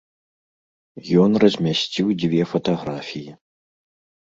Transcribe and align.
Ён 1.25 1.31
размясціў 1.43 2.07
дзве 2.25 2.41
фатаграфіі. 2.55 3.31